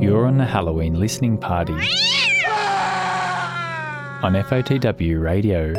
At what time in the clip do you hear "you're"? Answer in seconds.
0.00-0.26